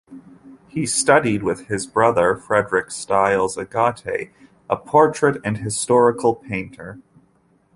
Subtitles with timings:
[0.67, 4.31] He studied with his brother, Frederick Styles Agate,
[4.67, 6.97] a portrait and historical painter.